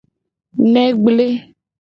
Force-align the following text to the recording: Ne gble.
Ne 0.71 0.85
gble. 1.03 1.29